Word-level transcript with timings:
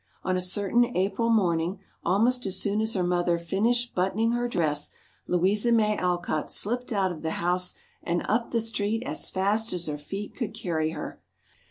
On 0.23 0.35
a 0.35 0.41
certain 0.41 0.83
April 0.97 1.29
morning, 1.29 1.77
almost 2.03 2.47
as 2.47 2.59
soon 2.59 2.81
as 2.81 2.95
her 2.95 3.03
mother 3.03 3.37
finished 3.37 3.93
buttoning 3.93 4.31
her 4.31 4.47
dress, 4.47 4.89
Louisa 5.27 5.71
May 5.71 5.95
Alcott 5.95 6.49
slipped 6.49 6.91
out 6.91 7.11
of 7.11 7.21
the 7.21 7.33
house 7.37 7.75
and 8.01 8.23
up 8.27 8.49
the 8.49 8.61
street 8.61 9.03
as 9.05 9.29
fast 9.29 9.73
as 9.73 9.85
her 9.85 9.99
feet 9.99 10.33
could 10.33 10.55
carry 10.55 10.89
her. 10.89 11.21